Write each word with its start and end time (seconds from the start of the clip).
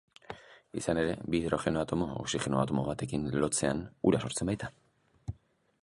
Izan 0.79 0.99
ere, 1.01 1.11
bi 1.35 1.41
Hidrogeno 1.43 1.83
atomo 1.87 2.07
Oxigeno 2.23 2.63
atomo 2.63 2.87
batekin 2.89 3.29
lotzean 3.45 3.85
ura 4.13 4.23
sortzen 4.27 4.53
baita. 4.53 4.73